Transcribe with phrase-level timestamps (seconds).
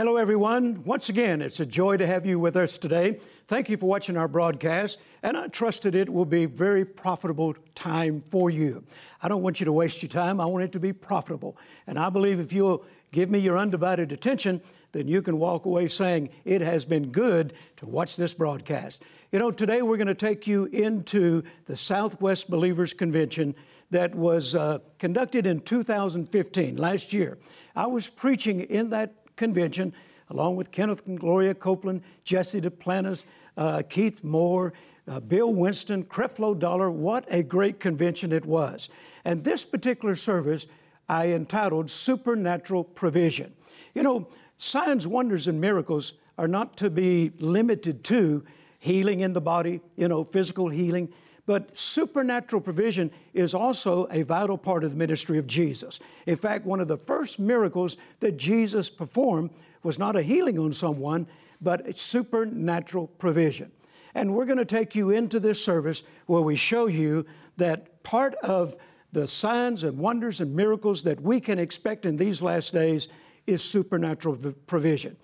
[0.00, 0.82] Hello, everyone.
[0.84, 3.20] Once again, it's a joy to have you with us today.
[3.46, 6.86] Thank you for watching our broadcast, and I trust that it will be a very
[6.86, 8.82] profitable time for you.
[9.22, 10.40] I don't want you to waste your time.
[10.40, 11.58] I want it to be profitable.
[11.86, 15.86] And I believe if you'll give me your undivided attention, then you can walk away
[15.86, 19.02] saying, It has been good to watch this broadcast.
[19.32, 23.54] You know, today we're going to take you into the Southwest Believers Convention
[23.90, 27.36] that was uh, conducted in 2015, last year.
[27.76, 29.94] I was preaching in that convention,
[30.28, 33.24] along with Kenneth and Gloria Copeland, Jesse Duplantis,
[33.56, 34.74] uh, Keith Moore,
[35.08, 36.90] uh, Bill Winston, Creflo Dollar.
[36.90, 38.90] What a great convention it was.
[39.24, 40.66] And this particular service
[41.08, 43.52] I entitled Supernatural Provision.
[43.94, 48.44] You know, signs, wonders, and miracles are not to be limited to
[48.78, 51.08] healing in the body, you know, physical healing.
[51.50, 55.98] But supernatural provision is also a vital part of the ministry of Jesus.
[56.26, 59.50] In fact, one of the first miracles that Jesus performed
[59.82, 61.26] was not a healing on someone,
[61.60, 63.72] but supernatural provision.
[64.14, 67.26] And we're going to take you into this service where we show you
[67.56, 68.76] that part of
[69.10, 73.08] the signs and wonders and miracles that we can expect in these last days
[73.48, 74.36] is supernatural
[74.68, 75.16] provision.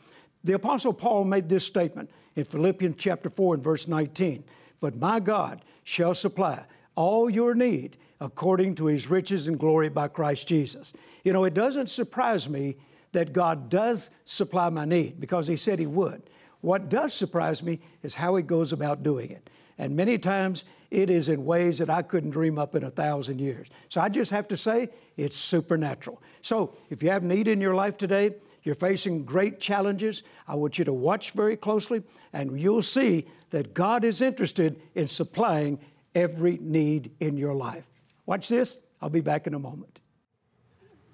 [0.42, 4.42] The Apostle Paul made this statement in Philippians chapter 4 and verse 19
[4.80, 10.08] But my God shall supply all your need according to his riches and glory by
[10.08, 10.92] Christ Jesus.
[11.24, 12.76] You know, it doesn't surprise me
[13.12, 16.22] that God does supply my need because he said he would.
[16.60, 19.48] What does surprise me is how he goes about doing it.
[19.78, 23.40] And many times it is in ways that I couldn't dream up in a thousand
[23.40, 23.70] years.
[23.88, 26.22] So I just have to say it's supernatural.
[26.40, 30.78] So if you have need in your life today, you're facing great challenges, I want
[30.78, 32.02] you to watch very closely
[32.32, 35.78] and you'll see that God is interested in supplying
[36.14, 37.88] every need in your life.
[38.24, 38.80] Watch this.
[39.00, 40.00] I'll be back in a moment.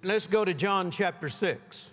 [0.03, 1.91] Let's go to John chapter 6.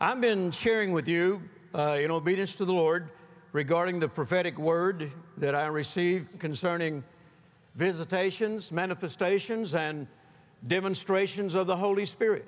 [0.00, 1.42] I've been sharing with you,
[1.74, 3.10] uh, in obedience to the Lord,
[3.52, 7.04] regarding the prophetic word that I received concerning
[7.76, 10.06] visitations, manifestations, and
[10.66, 12.46] demonstrations of the Holy Spirit.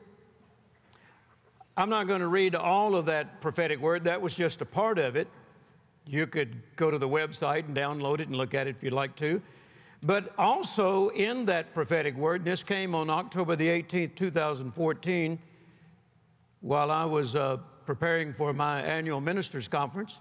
[1.76, 4.98] I'm not going to read all of that prophetic word, that was just a part
[4.98, 5.28] of it.
[6.06, 8.92] You could go to the website and download it and look at it if you'd
[8.92, 9.42] like to.
[10.02, 15.38] But also in that prophetic word, this came on October the 18th, 2014,
[16.60, 17.56] while I was uh,
[17.86, 20.18] preparing for my annual ministers' conference.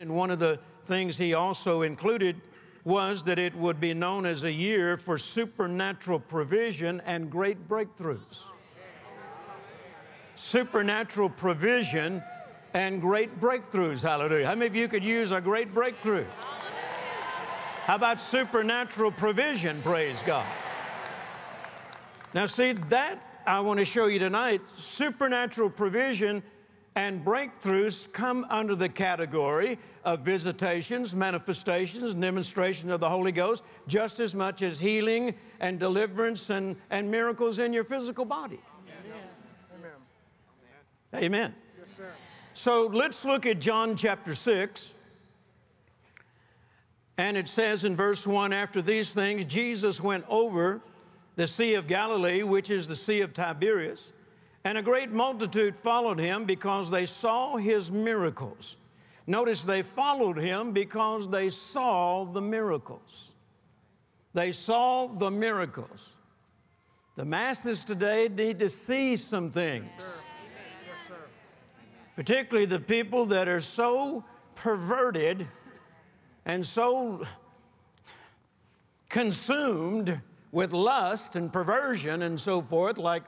[0.00, 2.40] And one of the things he also included
[2.84, 8.44] was that it would be known as a year for supernatural provision and great breakthroughs.
[10.36, 12.22] Supernatural provision
[12.74, 14.02] and great breakthroughs.
[14.02, 14.46] Hallelujah.
[14.46, 16.26] How many of you could use a great breakthrough?
[17.84, 19.80] How about supernatural provision?
[19.82, 20.46] Praise God.
[22.34, 26.42] Now, see, that I want to show you tonight supernatural provision
[26.96, 34.20] and breakthroughs come under the category of visitations, manifestations, demonstration of the Holy Ghost, just
[34.20, 38.60] as much as healing and deliverance and, and miracles in your physical body.
[39.78, 39.92] Amen.
[41.14, 41.24] Amen.
[41.24, 41.54] Amen.
[41.78, 42.10] Yes, sir.
[42.58, 44.90] So let's look at John chapter 6.
[47.16, 50.80] And it says in verse 1 After these things, Jesus went over
[51.36, 54.12] the Sea of Galilee, which is the Sea of Tiberias,
[54.64, 58.74] and a great multitude followed him because they saw his miracles.
[59.28, 63.30] Notice they followed him because they saw the miracles.
[64.34, 66.08] They saw the miracles.
[67.14, 70.24] The masses today need to see some things.
[72.18, 74.24] Particularly the people that are so
[74.56, 75.46] perverted
[76.46, 77.24] and so
[79.08, 80.20] consumed
[80.50, 83.22] with lust and perversion and so forth, like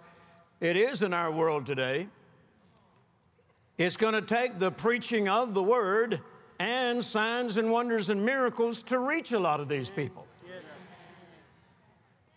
[0.58, 2.08] it is in our world today.
[3.78, 6.20] It's going to take the preaching of the word
[6.58, 10.26] and signs and wonders and miracles to reach a lot of these people.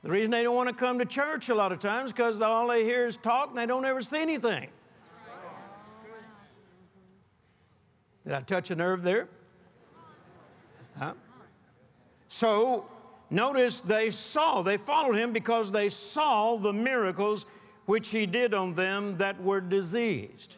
[0.04, 2.68] The reason they don't want to come to church a lot of times because all
[2.68, 4.70] they hear is talk and they don't ever see anything.
[8.26, 9.28] Did I touch a nerve there?
[10.98, 11.14] Huh?
[12.30, 12.86] So
[13.30, 17.46] notice they saw, they followed him because they saw the miracles
[17.86, 20.58] which he did on them that were diseased.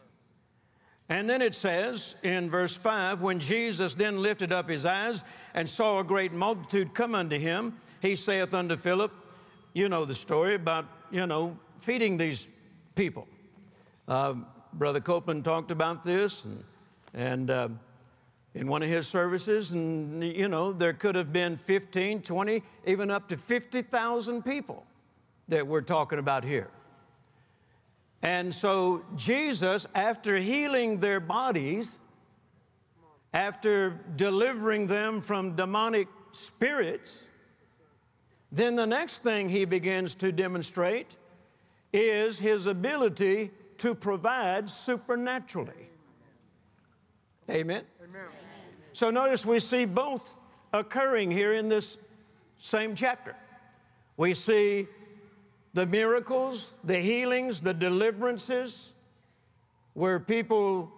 [1.10, 5.24] And then it says in verse 5 when Jesus then lifted up his eyes
[5.54, 9.12] and saw a great multitude come unto him, he saith unto Philip,
[9.74, 12.48] You know the story about, you know, feeding these
[12.96, 13.28] people.
[14.08, 14.36] Uh,
[14.74, 16.64] Brother Copeland talked about this, and
[17.16, 17.70] and uh,
[18.54, 23.10] in one of his services, and you know, there could have been 15, 20, even
[23.10, 24.86] up to 50,000 people
[25.48, 26.70] that we're talking about here.
[28.22, 32.00] And so Jesus, after healing their bodies,
[33.34, 37.20] after delivering them from demonic spirits,
[38.52, 41.16] then the next thing he begins to demonstrate
[41.94, 45.90] is his ability to provide supernaturally.
[47.50, 47.84] Amen.
[48.04, 48.22] Amen.
[48.94, 50.40] So notice we see both
[50.74, 51.98] occurring here in this
[52.60, 53.36] same chapter.
[54.18, 54.88] We see
[55.74, 58.94] the miracles, the healings, the deliverances,
[59.94, 60.92] where people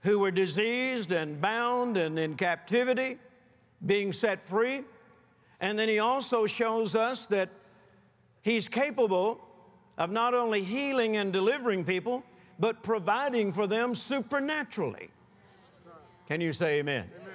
[0.00, 3.18] who were diseased and bound and in captivity
[3.86, 4.82] being set free.
[5.60, 7.50] And then he also shows us that
[8.40, 9.40] he's capable
[9.98, 12.24] of not only healing and delivering people,
[12.58, 15.10] but providing for them supernaturally.
[16.28, 17.10] Can you say amen?
[17.14, 17.32] amen?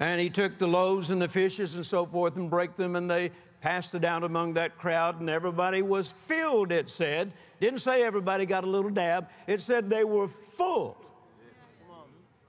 [0.00, 3.10] And he took the loaves and the fishes and so forth and break them, and
[3.10, 3.30] they
[3.60, 7.32] passed it out among that crowd, and everybody was filled, it said.
[7.60, 10.96] Didn't say everybody got a little dab, it said they were full.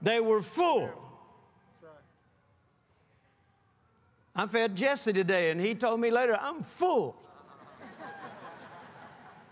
[0.01, 0.92] They were full.
[4.36, 7.16] I fed Jesse today, and he told me later, I'm full.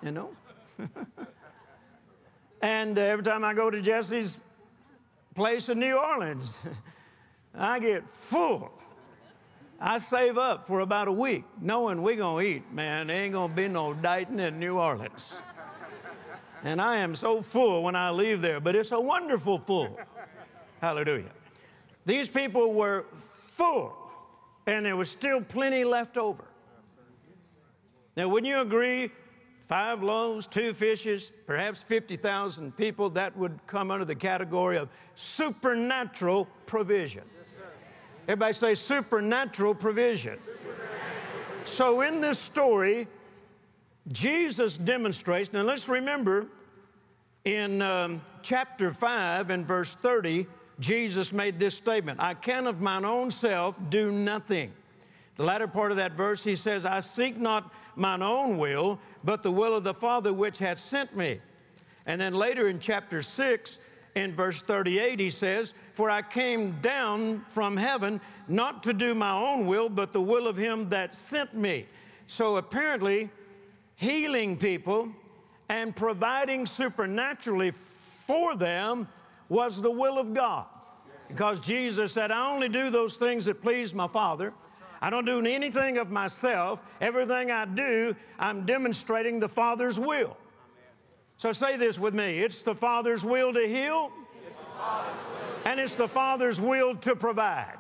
[0.02, 0.32] you know?
[2.62, 4.38] and uh, every time I go to Jesse's
[5.34, 6.58] place in New Orleans,
[7.56, 8.72] I get full.
[9.80, 12.72] I save up for about a week, knowing we're going to eat.
[12.72, 15.34] Man, there ain't going to be no dieting in New Orleans.
[16.66, 20.00] And I am so full when I leave there, but it's a wonderful full.
[20.80, 21.30] Hallelujah.
[22.06, 23.04] These people were
[23.52, 23.94] full,
[24.66, 26.46] and there was still plenty left over.
[28.16, 29.12] Now, wouldn't you agree?
[29.74, 36.48] Five loaves, two fishes, perhaps 50,000 people, that would come under the category of supernatural
[36.68, 37.24] provision.
[38.28, 40.38] Everybody say supernatural provision.
[41.64, 43.08] So, in this story,
[44.12, 45.52] Jesus demonstrates.
[45.52, 46.46] Now, let's remember
[47.44, 50.46] in um, chapter 5 and verse 30,
[50.80, 54.72] Jesus made this statement I can of mine own self do nothing.
[55.38, 59.44] The latter part of that verse, he says, I seek not mine own will, but
[59.44, 61.40] the will of the Father which hath sent me.
[62.06, 63.80] And then later in chapter 6,
[64.16, 69.32] in verse 38, he says, For I came down from heaven not to do my
[69.32, 71.88] own will, but the will of him that sent me.
[72.28, 73.30] So apparently,
[73.96, 75.10] healing people
[75.70, 77.74] and providing supernaturally
[78.28, 79.08] for them
[79.50, 80.66] was the will of God.
[81.28, 84.54] Because Jesus said, I only do those things that please my Father.
[85.04, 86.80] I don't do anything of myself.
[87.02, 90.38] Everything I do, I'm demonstrating the Father's will.
[91.36, 94.14] So say this with me it's the Father's will to heal,
[95.66, 97.76] and it's the Father's will to provide.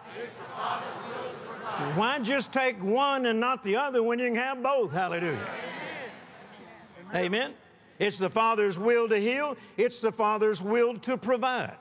[1.95, 4.91] Why just take one and not the other when you can have both?
[4.91, 5.47] Hallelujah.
[7.11, 7.25] Amen.
[7.25, 7.53] Amen.
[7.99, 11.77] It's the Father's will to heal, it's the Father's will to provide.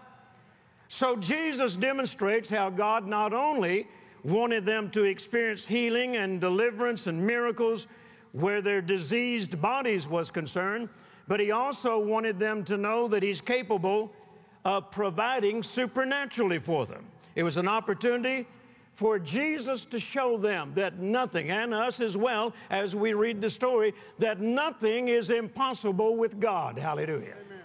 [0.87, 3.89] So Jesus demonstrates how God not only
[4.25, 7.87] wanted them to experience healing and deliverance and miracles
[8.33, 10.89] where their diseased bodies was concerned,
[11.29, 14.13] but he also wanted them to know that he's capable
[14.65, 17.05] of providing supernaturally for them.
[17.35, 18.47] It was an opportunity
[18.95, 23.51] for Jesus to show them that nothing, and us as well, as we read the
[23.51, 26.79] story, that nothing is impossible with God.
[26.79, 27.35] Hallelujah.
[27.47, 27.63] Amen.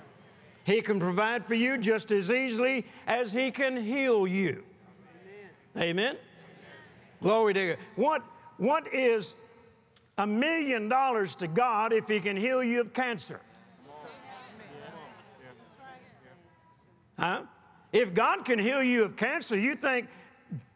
[0.63, 4.63] He can provide for you just as easily as He can heal you.
[5.75, 5.89] Amen.
[5.89, 6.17] Amen.
[7.21, 7.77] Glory to God.
[7.95, 8.23] What,
[8.57, 9.35] what is
[10.17, 13.39] a million dollars to God if He can heal you of cancer?
[17.19, 17.43] Huh?
[17.91, 20.07] If God can heal you of cancer, you think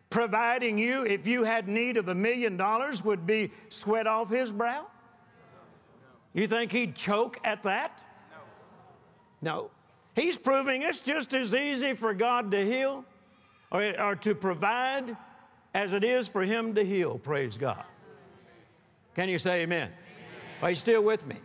[0.09, 4.51] providing you, if you had need of a million dollars, would be sweat off his
[4.51, 4.87] brow?
[6.33, 8.01] You think he'd choke at that?
[9.41, 9.69] No.
[10.15, 13.05] He's proving it's just as easy for God to heal
[13.71, 15.15] or, or to provide
[15.73, 17.17] as it is for him to heal.
[17.17, 17.83] Praise God.
[19.15, 19.87] Can you say amen?
[19.87, 19.93] amen.
[20.61, 21.35] Are you still with me?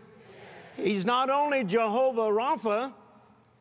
[0.76, 2.92] He's not only Jehovah Rapha,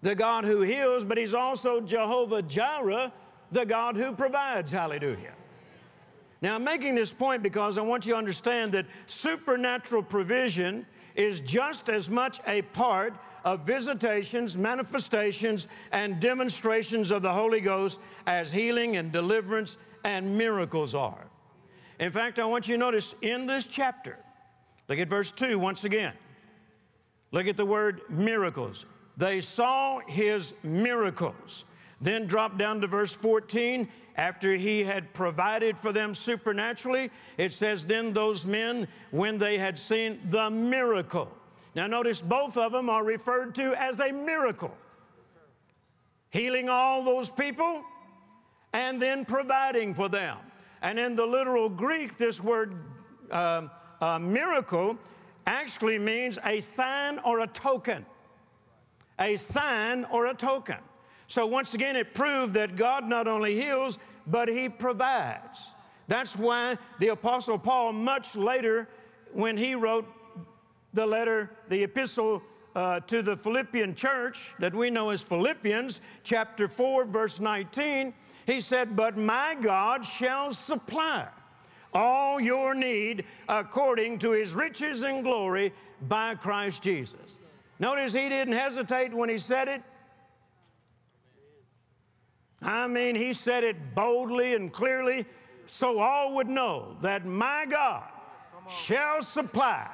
[0.01, 3.11] the God who heals, but He's also Jehovah Jireh,
[3.51, 4.71] the God who provides.
[4.71, 5.33] Hallelujah.
[6.41, 11.39] Now, I'm making this point because I want you to understand that supernatural provision is
[11.39, 18.51] just as much a part of visitations, manifestations, and demonstrations of the Holy Ghost as
[18.51, 21.25] healing and deliverance and miracles are.
[21.99, 24.17] In fact, I want you to notice in this chapter,
[24.87, 26.13] look at verse 2 once again.
[27.31, 28.85] Look at the word miracles.
[29.17, 31.65] They saw his miracles.
[32.01, 33.89] Then drop down to verse 14.
[34.17, 39.77] After he had provided for them supernaturally, it says, Then those men, when they had
[39.77, 41.29] seen the miracle,
[41.73, 44.77] Now, notice both of them are referred to as a miracle
[46.35, 47.81] healing all those people
[48.75, 50.37] and then providing for them.
[50.81, 52.75] And in the literal Greek, this word
[53.31, 53.69] uh,
[54.01, 54.97] uh, miracle
[55.47, 58.05] actually means a sign or a token.
[59.17, 60.75] A sign or a token.
[61.27, 65.69] So once again, it proved that God not only heals, but He provides.
[66.09, 68.89] That's why the Apostle Paul, much later,
[69.31, 70.05] when he wrote
[70.93, 72.43] the letter, the epistle
[72.75, 78.13] uh, to the Philippian church that we know as Philippians, chapter 4, verse 19,
[78.45, 81.27] he said, But my God shall supply
[81.93, 85.73] all your need according to his riches and glory
[86.07, 87.37] by Christ Jesus.
[87.79, 89.81] Notice he didn't hesitate when he said it.
[92.61, 95.25] I mean, he said it boldly and clearly
[95.67, 98.03] so all would know that my God
[98.69, 99.89] shall supply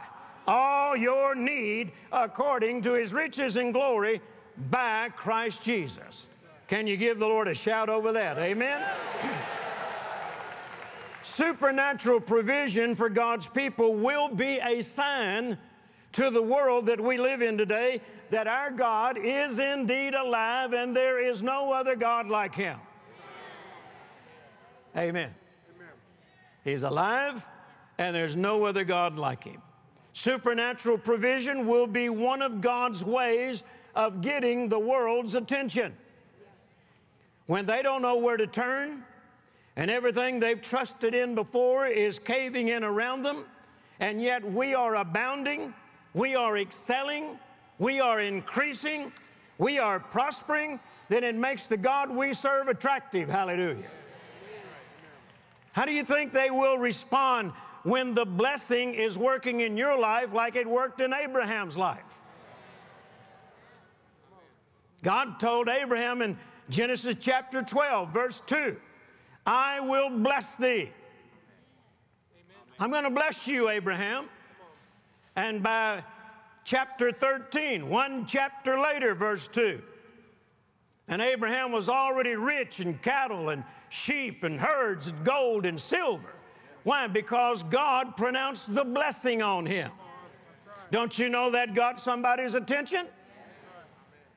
[0.48, 4.22] all your need according to his riches and glory
[4.70, 6.28] by Christ Jesus.
[6.72, 8.38] Can you give the Lord a shout over that?
[8.38, 8.82] Amen?
[11.22, 15.58] Supernatural provision for God's people will be a sign
[16.14, 18.00] to the world that we live in today
[18.30, 22.80] that our God is indeed alive and there is no other God like him.
[24.96, 25.36] Amen.
[26.64, 27.46] He's alive,
[27.98, 29.62] and there's no other God like him.
[30.14, 33.64] Supernatural provision will be one of God's ways
[33.94, 35.98] of getting the world's attention.
[37.48, 39.04] When they don't know where to turn,
[39.76, 43.46] and everything they've trusted in before is caving in around them,
[44.00, 45.74] and yet we are abounding,
[46.14, 47.40] we are excelling,
[47.80, 49.12] we are increasing,
[49.58, 50.80] we are prospering,
[51.10, 53.30] then it makes the God we serve attractive.
[53.30, 53.90] Hallelujah.
[55.74, 60.34] How do you think they will respond when the blessing is working in your life
[60.34, 62.04] like it worked in Abraham's life?
[65.04, 66.38] God told Abraham in
[66.72, 68.78] Genesis chapter 12, verse 2,
[69.46, 70.90] I will bless thee.
[72.80, 74.30] I'm going to bless you, Abraham.
[75.36, 76.02] And by
[76.64, 79.82] chapter 13, one chapter later, verse 2,
[81.10, 86.34] and Abraham was already rich in cattle and sheep and herds and gold and silver.
[86.84, 87.06] Why?
[87.08, 89.92] Because God pronounced the blessing on him.
[90.90, 93.08] Don't you know that got somebody's attention?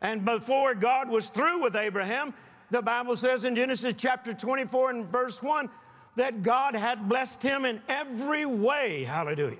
[0.04, 2.34] And before God was through with Abraham,
[2.70, 5.70] the Bible says in Genesis chapter 24 and verse 1
[6.16, 9.04] that God had blessed him in every way.
[9.04, 9.56] Hallelujah.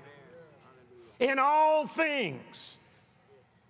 [1.19, 2.77] In all things.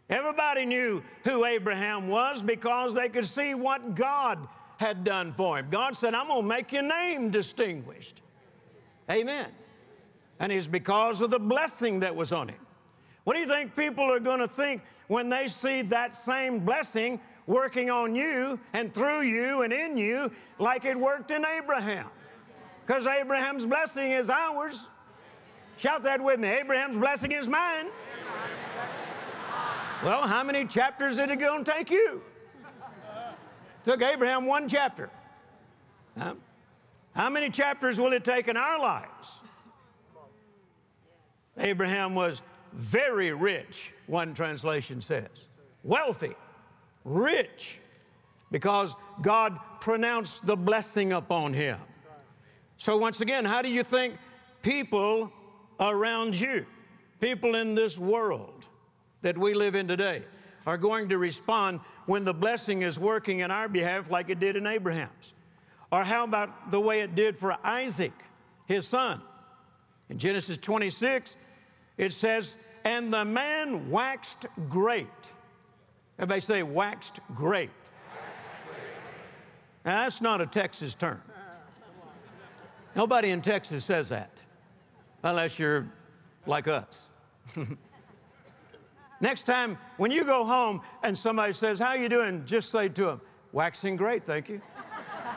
[0.10, 5.68] Everybody knew who Abraham was because they could see what God had done for him.
[5.72, 8.22] God said, I'm going to make your name distinguished.
[9.10, 9.48] Amen.
[10.42, 12.60] And it's because of the blessing that was on him.
[13.24, 17.20] What do you think people are going to think when they see that same blessing
[17.48, 22.08] working on you and through you and in you like it worked in Abraham?
[22.86, 24.88] Because Abraham's blessing is ours.
[25.78, 26.48] Shout that with me.
[26.48, 27.88] Abraham's blessing is mine.
[30.04, 32.22] Well, how many chapters is it going to take you?
[33.84, 35.10] Took Abraham one chapter.
[36.18, 36.36] Huh?
[37.16, 39.32] How many chapters will it take in our lives?
[41.58, 42.42] Abraham was
[42.76, 45.48] very rich, one translation says.
[45.84, 46.36] Wealthy,
[47.04, 47.80] rich,
[48.52, 51.80] because God pronounced the blessing upon him.
[52.78, 54.16] So, once again, how do you think
[54.62, 55.32] people
[55.80, 56.66] around you,
[57.22, 58.66] people in this world
[59.22, 60.24] that we live in today,
[60.68, 64.56] are going to respond when the blessing is working in our behalf like it did
[64.56, 65.34] in Abraham's?
[65.92, 68.14] Or how about the way it did for Isaac,
[68.66, 69.22] his son?
[70.10, 71.38] In Genesis 26,
[71.98, 75.08] it says, And the man waxed great.
[76.18, 77.72] Everybody say, waxed great.
[79.84, 81.22] Now, that's not a Texas term.
[82.96, 84.32] Nobody in Texas says that,
[85.22, 85.86] unless you're
[86.46, 87.08] like us.
[89.22, 92.46] Next time, when you go home and somebody says, How you doing?
[92.46, 93.22] Just say to them,
[93.52, 94.62] Waxing great, thank you.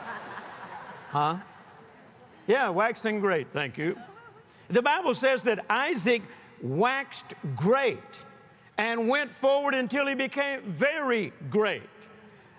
[1.09, 1.37] huh?
[2.47, 3.95] Yeah, waxing great, thank you.
[4.69, 6.21] The Bible says that Isaac
[6.61, 7.97] waxed great
[8.77, 11.83] and went forward until he became very great.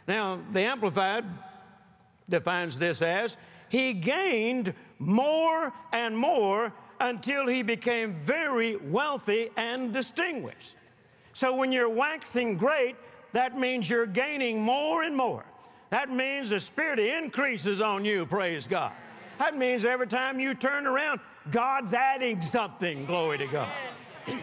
[0.06, 1.24] Now, the Amplified
[2.28, 3.36] defines this as
[3.68, 10.74] he gained more and more until he became very wealthy and distinguished.
[11.32, 12.96] So when you're waxing great,
[13.32, 15.44] that means you're gaining more and more.
[15.90, 18.92] That means the Spirit increases on you, praise God.
[19.40, 21.18] That means every time you turn around,
[21.50, 23.72] God's adding something, glory to God.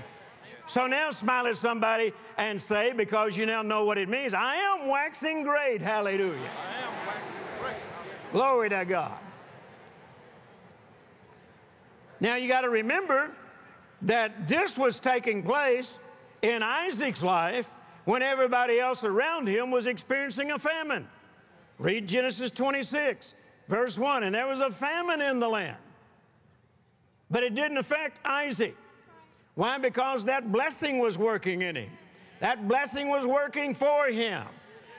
[0.69, 4.55] So now smile at somebody and say, because you now know what it means, I
[4.55, 5.79] am waxing great.
[5.79, 6.33] Hallelujah.
[6.33, 8.33] I am waxing great.
[8.33, 9.17] Glory to God.
[12.19, 13.31] Now you got to remember
[14.01, 15.99] that this was taking place
[16.41, 17.69] in Isaac's life
[18.03, 21.07] when everybody else around him was experiencing a famine.
[21.79, 23.35] Read Genesis 26,
[23.67, 24.23] verse 1.
[24.23, 25.77] And there was a famine in the land.
[27.29, 28.75] But it didn't affect Isaac.
[29.55, 29.77] Why?
[29.77, 31.89] Because that blessing was working in him.
[32.39, 34.45] That blessing was working for him.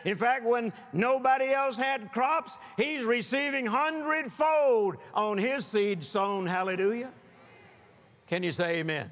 [0.05, 6.47] In fact, when nobody else had crops, he's receiving hundredfold on his seed sown.
[6.47, 7.11] Hallelujah.
[8.27, 9.11] Can you say amen?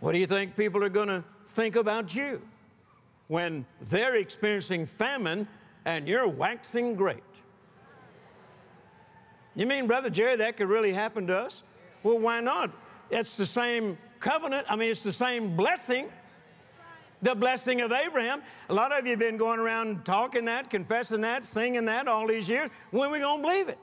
[0.00, 2.40] What do you think people are going to think about you
[3.28, 5.48] when they're experiencing famine
[5.84, 7.22] and you're waxing great?
[9.56, 11.64] You mean, Brother Jerry, that could really happen to us?
[12.02, 12.70] Well, why not?
[13.10, 14.66] It's the same covenant.
[14.68, 16.08] I mean, it's the same blessing.
[17.22, 18.42] The blessing of Abraham.
[18.68, 22.26] A lot of you have been going around talking that, confessing that, singing that all
[22.26, 22.70] these years.
[22.90, 23.78] When are we going to believe it?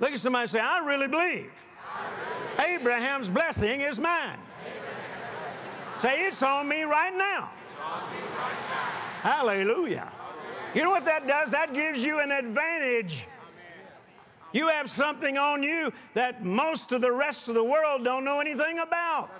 [0.00, 1.52] Look at somebody say, I really believe.
[2.58, 4.38] Abraham's blessing is mine.
[6.00, 7.50] Say, it's on me right now.
[9.22, 10.10] Hallelujah.
[10.74, 11.50] You know what that does?
[11.50, 13.26] That gives you an advantage.
[14.52, 18.40] You have something on you that most of the rest of the world don't know
[18.40, 19.30] anything about.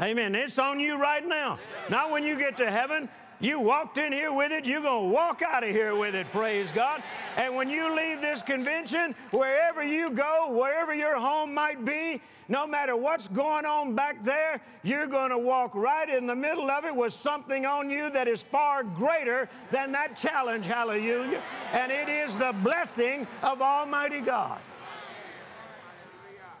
[0.00, 0.34] Amen.
[0.34, 1.58] It's on you right now.
[1.88, 3.08] Not when you get to heaven.
[3.40, 6.30] You walked in here with it, you're going to walk out of here with it,
[6.32, 7.02] praise God.
[7.36, 12.66] And when you leave this convention, wherever you go, wherever your home might be, no
[12.66, 16.84] matter what's going on back there, you're going to walk right in the middle of
[16.84, 21.42] it with something on you that is far greater than that challenge, hallelujah.
[21.72, 24.60] And it is the blessing of Almighty God.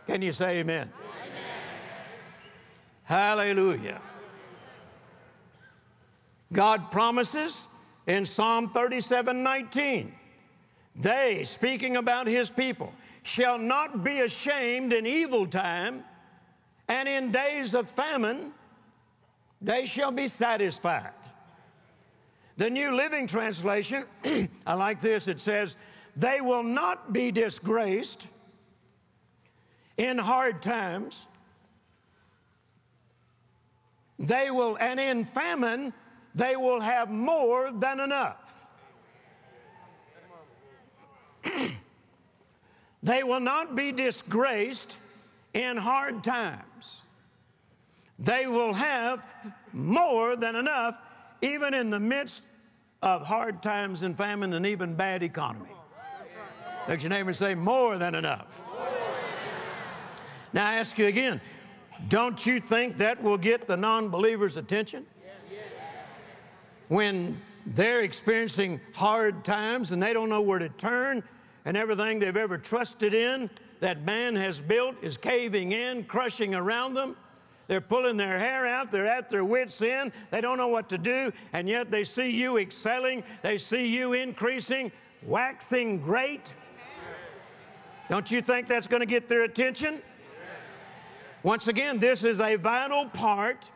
[0.06, 0.90] Can you say amen?
[0.92, 1.42] amen.
[3.04, 4.00] Hallelujah.
[6.54, 7.66] God promises
[8.06, 10.14] in Psalm 37 19,
[10.96, 12.92] they, speaking about his people,
[13.24, 16.04] shall not be ashamed in evil time,
[16.88, 18.52] and in days of famine
[19.60, 21.10] they shall be satisfied.
[22.56, 24.04] The New Living Translation,
[24.66, 25.74] I like this, it says,
[26.16, 28.28] they will not be disgraced
[29.96, 31.26] in hard times.
[34.20, 35.92] They will, and in famine,
[36.34, 38.38] they will have more than enough.
[43.02, 44.96] they will not be disgraced
[45.52, 47.02] in hard times.
[48.18, 49.22] They will have
[49.72, 50.98] more than enough,
[51.42, 52.42] even in the midst
[53.02, 55.70] of hard times and famine and even bad economy.
[56.88, 58.46] Look your neighbor say, more than enough.
[60.52, 61.40] Now I ask you again,
[62.08, 65.06] don't you think that will get the non believer's attention?
[66.94, 67.36] When
[67.74, 71.24] they're experiencing hard times and they don't know where to turn
[71.64, 76.94] and everything they've ever trusted in that man has built is caving in, crushing around
[76.94, 77.16] them.
[77.66, 78.92] They're pulling their hair out.
[78.92, 80.12] They're at their wits' end.
[80.30, 81.32] They don't know what to do.
[81.52, 83.24] And yet they see you excelling.
[83.42, 84.92] They see you increasing,
[85.24, 86.52] waxing great.
[88.08, 90.00] Don't you think that's going to get their attention?
[91.42, 93.68] Once again, this is a vital part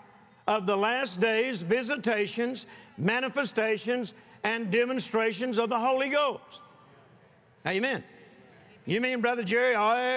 [0.47, 2.65] of the last days visitations
[2.99, 6.61] manifestations and demonstrations of the Holy Ghost.
[7.67, 8.05] Amen.
[8.85, 9.75] You mean, Brother Jerry,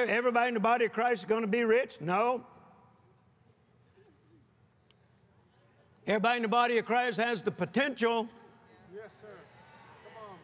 [0.09, 1.97] everybody in the body of Christ is going to be rich?
[1.99, 2.43] No.
[6.07, 8.27] Everybody in the body of Christ has the potential.
[8.93, 9.27] Yes, sir.
[10.03, 10.35] Come on.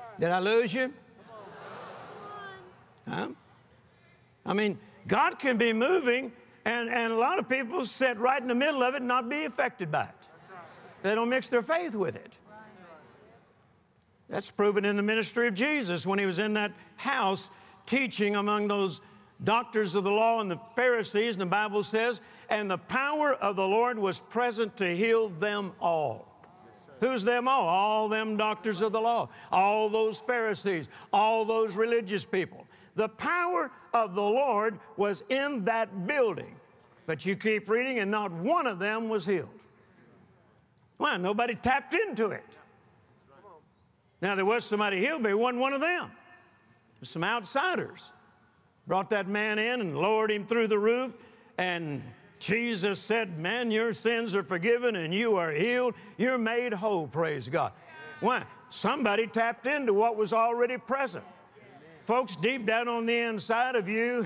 [0.00, 0.20] Right.
[0.20, 0.92] Did I lose you?
[3.08, 3.28] Huh?
[4.46, 6.32] I mean, God can be moving,
[6.64, 9.28] and, and a lot of people sit right in the middle of it and not
[9.28, 10.21] be affected by it.
[11.02, 12.36] They don't mix their faith with it.
[14.28, 17.50] That's proven in the ministry of Jesus when he was in that house
[17.84, 19.00] teaching among those
[19.44, 23.56] doctors of the law and the Pharisees, and the Bible says, and the power of
[23.56, 26.28] the Lord was present to heal them all.
[27.00, 27.66] Who's them all?
[27.66, 32.64] All them doctors of the law, all those Pharisees, all those religious people.
[32.94, 36.54] The power of the Lord was in that building.
[37.06, 39.48] But you keep reading, and not one of them was healed.
[41.02, 41.16] Why?
[41.16, 42.44] Nobody tapped into it.
[44.20, 46.12] Now, there was somebody healed, but he wasn't one of them.
[47.02, 48.12] Some outsiders
[48.86, 51.12] brought that man in and lowered him through the roof,
[51.58, 52.04] and
[52.38, 55.94] Jesus said, Man, your sins are forgiven and you are healed.
[56.18, 57.72] You're made whole, praise God.
[58.20, 58.44] Why?
[58.70, 61.24] Somebody tapped into what was already present.
[62.06, 64.24] Folks, deep down on the inside of you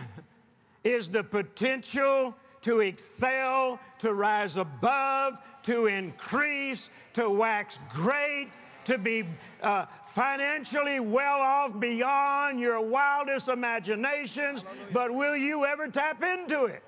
[0.84, 8.48] is the potential to excel, to rise above, to increase, to wax great,
[8.84, 9.24] to be
[9.62, 14.64] uh, financially well off beyond your wildest imaginations.
[14.92, 16.82] But will you ever tap into it?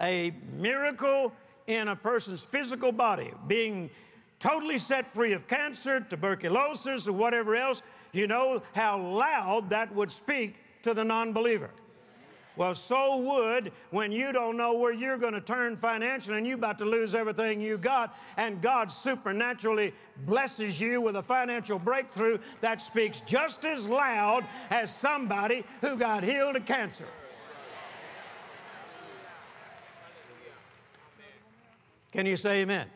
[0.00, 1.32] A miracle
[1.66, 3.88] in a person's physical body, being
[4.38, 7.80] totally set free of cancer, tuberculosis, or whatever else,
[8.12, 11.70] you know how loud that would speak to the non believer.
[12.56, 16.56] Well, so would when you don't know where you're going to turn financially and you're
[16.56, 19.92] about to lose everything you got, and God supernaturally
[20.24, 26.22] blesses you with a financial breakthrough that speaks just as loud as somebody who got
[26.22, 27.08] healed of cancer.
[32.12, 32.86] Can you say amen?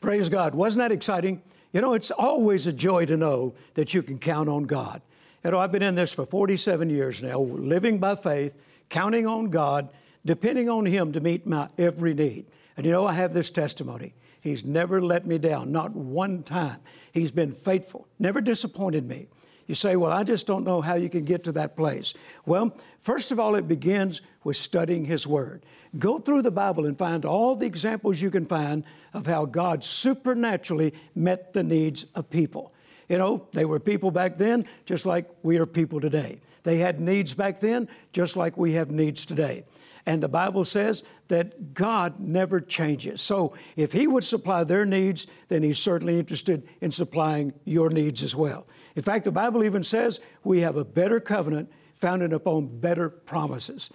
[0.00, 0.54] Praise God.
[0.54, 1.42] Wasn't that exciting?
[1.72, 5.02] You know, it's always a joy to know that you can count on God.
[5.48, 9.48] You know, I've been in this for 47 years now, living by faith, counting on
[9.48, 9.88] God,
[10.22, 12.44] depending on Him to meet my every need.
[12.76, 14.12] And you know, I have this testimony.
[14.42, 16.80] He's never let me down, not one time.
[17.12, 19.28] He's been faithful, never disappointed me.
[19.66, 22.12] You say, Well, I just don't know how you can get to that place.
[22.44, 25.64] Well, first of all, it begins with studying His Word.
[25.98, 28.84] Go through the Bible and find all the examples you can find
[29.14, 32.74] of how God supernaturally met the needs of people.
[33.08, 36.40] You know, they were people back then just like we are people today.
[36.62, 39.64] They had needs back then just like we have needs today.
[40.04, 43.20] And the Bible says that God never changes.
[43.20, 48.22] So if He would supply their needs, then He's certainly interested in supplying your needs
[48.22, 48.66] as well.
[48.96, 53.90] In fact, the Bible even says we have a better covenant founded upon better promises.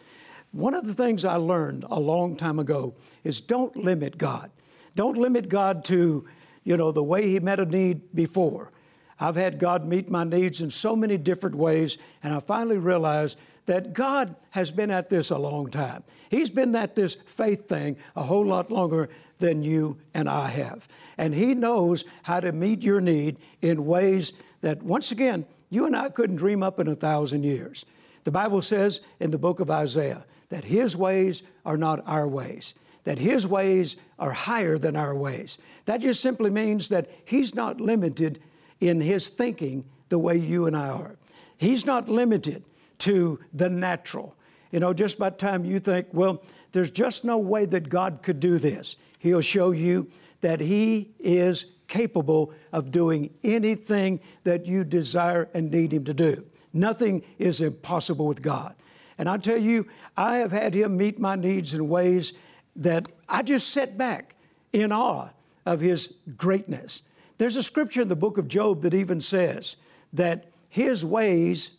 [0.52, 4.52] One of the things I learned a long time ago is don't limit God.
[4.96, 6.28] Don't limit God to,
[6.64, 8.72] you know, the way He met a need before.
[9.20, 13.38] I've had God meet my needs in so many different ways, and I finally realized
[13.66, 16.04] that God has been at this a long time.
[16.30, 20.88] He's been at this faith thing a whole lot longer than you and I have.
[21.18, 25.96] And He knows how to meet your need in ways that, once again, you and
[25.96, 27.86] I couldn't dream up in a thousand years.
[28.24, 32.76] The Bible says in the book of Isaiah that His ways are not our ways,
[33.04, 35.58] that His ways are higher than our ways.
[35.86, 38.42] That just simply means that He's not limited
[38.80, 41.16] in his thinking the way you and I are.
[41.58, 42.64] He's not limited
[43.00, 44.36] to the natural.
[44.72, 48.40] You know, just by time you think, well, there's just no way that God could
[48.40, 50.10] do this, He'll show you
[50.42, 56.44] that He is capable of doing anything that you desire and need Him to do.
[56.74, 58.76] Nothing is impossible with God.
[59.18, 62.34] And I tell you, I have had Him meet my needs in ways
[62.76, 64.36] that I just sit back
[64.74, 65.30] in awe
[65.66, 67.04] of His greatness.
[67.44, 69.76] There's a scripture in the book of Job that even says
[70.14, 71.74] that his ways,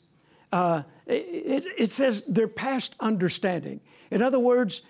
[0.53, 3.81] uh, it, it says they're past understanding.
[4.11, 4.83] In other words,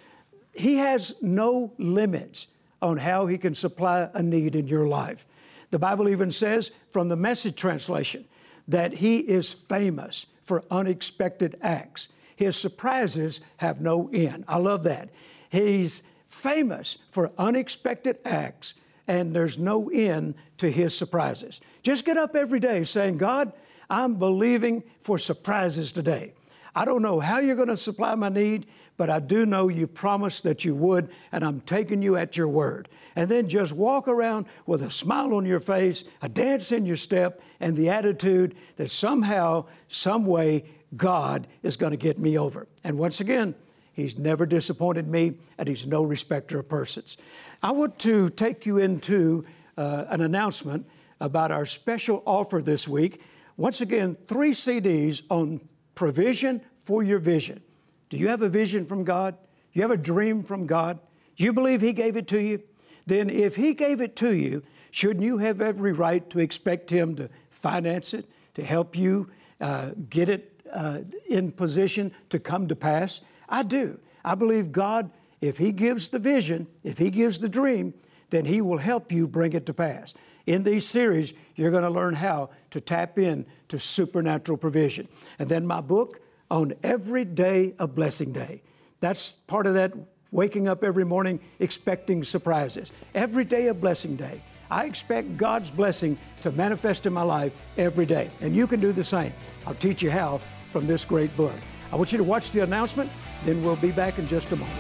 [0.52, 2.48] he has no limits
[2.82, 5.26] on how he can supply a need in your life.
[5.70, 8.24] The Bible even says from the message translation
[8.66, 12.08] that he is famous for unexpected acts.
[12.34, 14.44] His surprises have no end.
[14.48, 15.10] I love that.
[15.50, 18.74] He's famous for unexpected acts
[19.06, 21.60] and there's no end to His surprises.
[21.82, 23.52] Just get up every day saying, God,
[23.90, 26.32] I'm believing for surprises today.
[26.74, 29.86] I don't know how you're going to supply my need, but I do know you
[29.86, 32.88] promised that you would, and I'm taking you at your word.
[33.16, 36.96] And then just walk around with a smile on your face, a dance in your
[36.96, 40.64] step, and the attitude that somehow, some way,
[40.96, 42.66] God is going to get me over.
[42.82, 43.54] And once again,
[43.94, 47.16] He's never disappointed me, and He's no respecter of persons.
[47.62, 50.86] I want to take you into uh, an announcement
[51.20, 53.22] about our special offer this week.
[53.56, 55.60] Once again, three CDs on
[55.94, 57.62] provision for your vision.
[58.10, 59.36] Do you have a vision from God?
[59.72, 60.98] You have a dream from God?
[61.36, 62.62] You believe He gave it to you?
[63.06, 67.14] Then, if He gave it to you, shouldn't you have every right to expect Him
[67.16, 69.30] to finance it, to help you
[69.60, 73.20] uh, get it uh, in position to come to pass?
[73.48, 73.98] I do.
[74.24, 75.10] I believe God
[75.44, 77.92] if He gives the vision, if He gives the dream,
[78.30, 80.14] then He will help you bring it to pass.
[80.46, 85.06] In these series, you're going to learn how to tap in to supernatural provision.
[85.38, 88.62] And then my book on every day a blessing day.
[89.00, 89.92] That's part of that
[90.30, 92.92] waking up every morning expecting surprises.
[93.14, 94.42] Every day a blessing day.
[94.70, 98.30] I expect God's blessing to manifest in my life every day.
[98.40, 99.34] And you can do the same.
[99.66, 101.56] I'll teach you how from this great book.
[101.94, 103.08] I want you to watch the announcement,
[103.44, 104.76] then we'll be back in just a moment.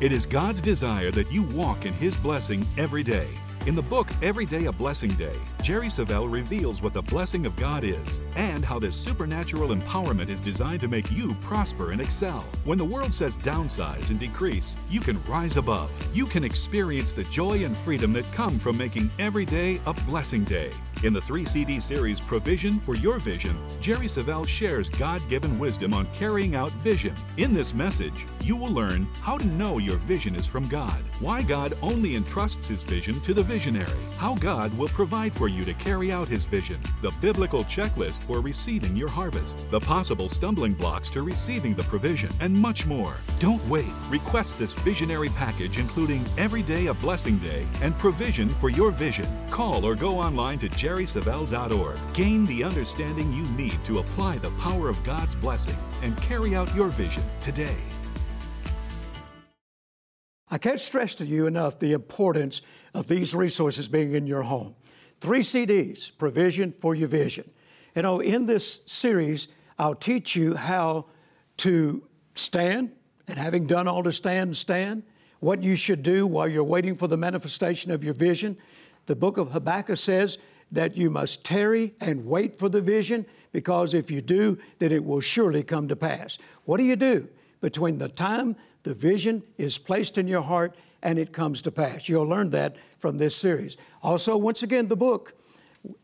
[0.00, 3.28] It is God's desire that you walk in His blessing every day.
[3.68, 7.54] In the book Every Day a Blessing Day, Jerry Savelle reveals what the blessing of
[7.56, 12.46] God is and how this supernatural empowerment is designed to make you prosper and excel.
[12.64, 15.90] When the world says downsize and decrease, you can rise above.
[16.14, 20.44] You can experience the joy and freedom that come from making every day a blessing
[20.44, 20.72] day.
[21.02, 25.92] In the three CD series Provision for Your Vision, Jerry Savelle shares God given wisdom
[25.92, 27.14] on carrying out vision.
[27.36, 31.42] In this message, you will learn how to know your vision is from God, why
[31.42, 35.74] God only entrusts His vision to the visionary, how God will provide for you to
[35.74, 41.10] carry out His vision, the biblical checklist for receiving your harvest, the possible stumbling blocks
[41.10, 43.16] to receiving the provision, and much more.
[43.40, 43.90] Don't wait.
[44.10, 49.26] Request this visionary package including Every Day a Blessing Day and Provision for Your Vision.
[49.50, 51.98] Call or go online to jerrysavelle.org.
[52.14, 56.72] Gain the understanding you need to apply the power of God's blessing and carry out
[56.76, 57.76] your vision today.
[60.50, 62.62] I can't stress to you enough the importance
[62.94, 64.74] of these resources being in your home.
[65.20, 67.50] Three CDs, Provision for Your Vision.
[67.94, 71.06] You know, in this series, I'll teach you how
[71.58, 72.02] to
[72.34, 72.92] stand,
[73.26, 75.02] and having done all to stand, stand,
[75.40, 78.56] what you should do while you're waiting for the manifestation of your vision.
[79.06, 80.38] The book of Habakkuk says
[80.72, 85.04] that you must tarry and wait for the vision, because if you do, then it
[85.04, 86.38] will surely come to pass.
[86.64, 87.28] What do you do
[87.60, 88.56] between the time
[88.88, 92.08] the vision is placed in your heart and it comes to pass.
[92.08, 93.76] You'll learn that from this series.
[94.02, 95.34] Also, once again, the book,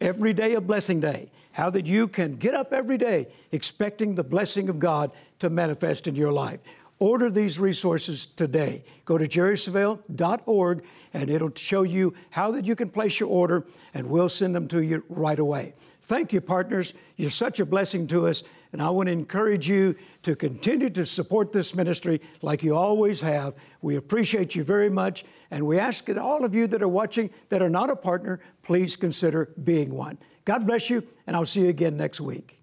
[0.03, 4.23] Every Day a Blessing Day, how that you can get up every day expecting the
[4.23, 6.61] blessing of God to manifest in your life.
[6.99, 8.85] Order these resources today.
[9.07, 14.11] Go to jerrysavelle.org and it'll show you how that you can place your order and
[14.11, 15.73] we'll send them to you right away.
[16.03, 16.93] Thank you, partners.
[17.17, 18.43] You're such a blessing to us.
[18.75, 23.21] And I want to encourage you to continue to support this ministry like you always
[23.21, 23.55] have.
[23.83, 25.25] We appreciate you very much.
[25.53, 28.41] And we ask that all of you that are watching that are not a partner,
[28.63, 30.19] please consider being one.
[30.45, 32.59] God bless you, and I'll see you again next week.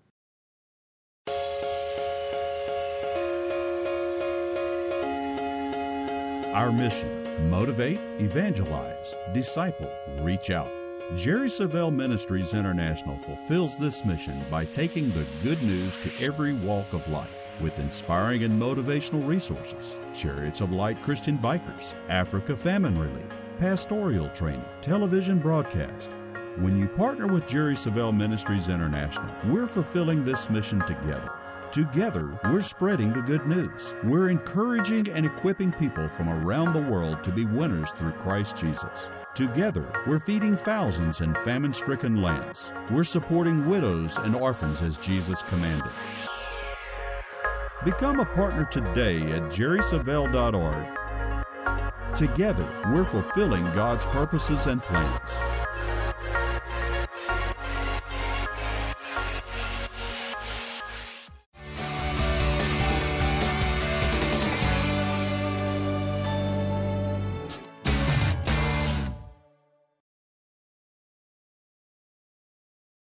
[6.53, 10.80] Our mission motivate, evangelize, disciple, reach out.
[11.17, 16.93] Jerry Savelle Ministries International fulfills this mission by taking the good news to every walk
[16.93, 23.41] of life with inspiring and motivational resources, Chariots of Light Christian Bikers, Africa Famine Relief,
[23.57, 26.13] pastoral training, television broadcast.
[26.55, 31.29] When you partner with Jerry Savelle Ministries International, we're fulfilling this mission together.
[31.73, 33.95] Together, we're spreading the good news.
[34.05, 39.09] We're encouraging and equipping people from around the world to be winners through Christ Jesus.
[39.33, 42.73] Together, we're feeding thousands in famine stricken lands.
[42.89, 45.89] We're supporting widows and orphans as Jesus commanded.
[47.85, 50.85] Become a partner today at jerrysavelle.org.
[52.13, 55.39] Together, we're fulfilling God's purposes and plans.